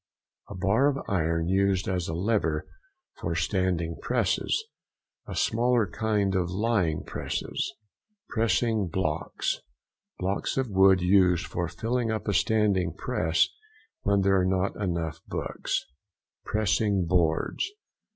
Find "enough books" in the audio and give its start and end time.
14.77-15.85